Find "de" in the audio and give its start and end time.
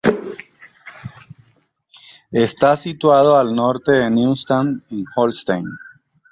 3.91-4.09